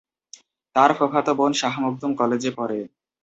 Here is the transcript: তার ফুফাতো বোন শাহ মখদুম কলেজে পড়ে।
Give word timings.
তার 0.75 0.91
ফুফাতো 0.97 1.31
বোন 1.39 1.51
শাহ 1.53 1.73
মখদুম 1.83 2.11
কলেজে 2.19 2.51
পড়ে। 2.57 2.79